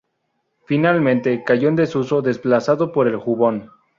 [0.65, 3.69] Finalmente, cayó en desuso desplazado por el jubón.